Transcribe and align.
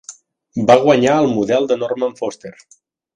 Va 0.69 0.77
guanyar 0.85 1.17
el 1.25 1.29
model 1.35 1.69
de 1.73 1.77
Norman 1.83 2.17
Foster. 2.23 2.55